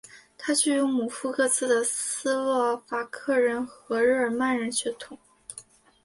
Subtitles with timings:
[0.35, 5.15] 他具有母父各自的斯洛伐克人和日耳曼人血统。